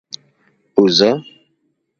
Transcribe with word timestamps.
اوزه؟ 0.77 1.11